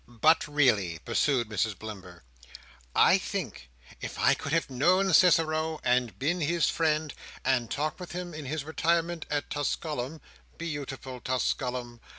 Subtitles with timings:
[0.07, 2.23] "But really," pursued Mrs Blimber,
[2.95, 3.69] "I think
[4.01, 7.13] if I could have known Cicero, and been his friend,
[7.45, 10.19] and talked with him in his retirement at Tusculum
[10.57, 12.01] (beau ti ful Tusculum!)